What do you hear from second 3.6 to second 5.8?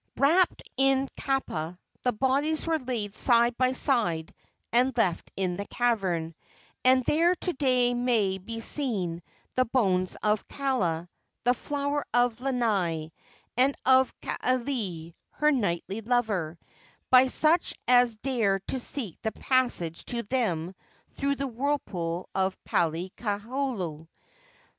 side and left in the